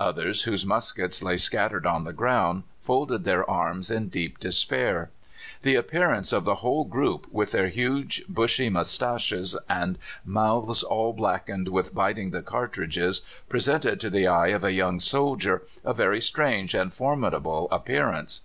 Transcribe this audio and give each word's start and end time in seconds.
Others, 0.00 0.42
whose 0.42 0.66
muskets 0.66 1.22
lay 1.22 1.36
scattered 1.36 1.86
on 1.86 2.02
the 2.02 2.12
ground, 2.12 2.64
folded 2.82 3.22
their 3.22 3.48
arms 3.48 3.92
in 3.92 4.08
deep 4.08 4.40
despair. 4.40 5.10
The 5.60 5.76
appearance 5.76 6.32
of 6.32 6.44
the 6.44 6.56
whole 6.56 6.84
group, 6.84 7.28
with 7.30 7.52
their 7.52 7.68
huge, 7.68 8.24
bushy 8.28 8.70
moustaches 8.70 9.56
and 9.68 9.96
mouths 10.24 10.82
all 10.82 11.12
blackened 11.12 11.68
with 11.68 11.94
biting 11.94 12.32
the 12.32 12.42
cartridges, 12.42 13.22
presented 13.48 14.00
to 14.00 14.10
the 14.10 14.26
eye 14.26 14.48
of 14.48 14.64
a 14.64 14.72
young 14.72 14.98
soldier 14.98 15.62
a 15.84 15.94
very 15.94 16.20
strange 16.20 16.74
and 16.74 16.92
formidable 16.92 17.68
appearance. 17.70 18.40